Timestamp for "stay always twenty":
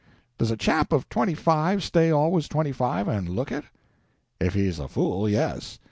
1.83-2.71